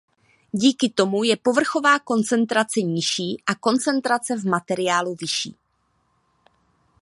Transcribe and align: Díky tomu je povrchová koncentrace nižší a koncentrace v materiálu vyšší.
Díky 0.53 0.89
tomu 0.89 1.23
je 1.23 1.37
povrchová 1.37 1.99
koncentrace 1.99 2.81
nižší 2.81 3.43
a 3.45 3.55
koncentrace 3.55 4.35
v 4.35 4.45
materiálu 4.45 5.15
vyšší. 5.21 5.55